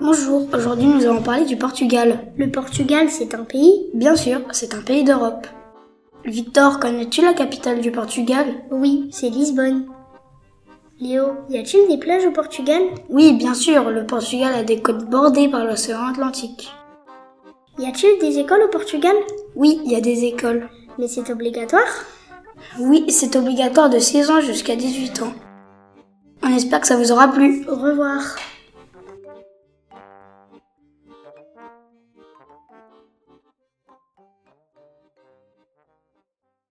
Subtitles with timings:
[0.00, 2.32] Bonjour, aujourd'hui nous allons parler du Portugal.
[2.36, 5.46] Le Portugal, c'est un pays Bien sûr, c'est un pays d'Europe.
[6.24, 8.46] Victor, connais-tu la capitale du Portugal?
[8.70, 9.86] Oui, c'est Lisbonne.
[11.00, 12.82] Léo, y a-t-il des plages au Portugal?
[13.08, 16.72] Oui, bien sûr, le Portugal a des côtes bordées par l'océan Atlantique.
[17.78, 19.14] Y a-t-il des écoles au Portugal?
[19.56, 20.68] Oui, il y a des écoles.
[20.98, 22.04] Mais c'est obligatoire?
[22.78, 25.32] Oui, c'est obligatoire de 6 ans jusqu'à 18 ans.
[26.44, 27.64] On espère que ça vous aura plu.
[27.68, 28.36] Au revoir.